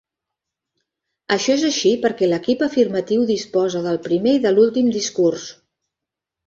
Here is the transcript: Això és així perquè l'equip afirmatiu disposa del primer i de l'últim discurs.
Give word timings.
Això 1.35 1.51
és 1.59 1.65
així 1.69 1.91
perquè 2.07 2.31
l'equip 2.31 2.65
afirmatiu 2.71 3.29
disposa 3.35 3.87
del 3.89 4.03
primer 4.09 4.37
i 4.41 4.43
de 4.49 4.55
l'últim 4.59 4.93
discurs. 5.01 5.47